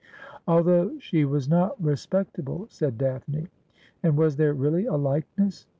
[0.47, 3.49] 'Although she was not respectable,' said Daphne.'
[4.01, 5.67] And was there really a likeness